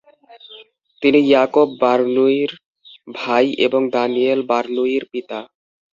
[1.03, 2.51] তিনি ইয়াকপ বার্নুয়ির
[3.17, 5.39] ভাই এবং দানিয়েল বার্নুয়ির পিতা।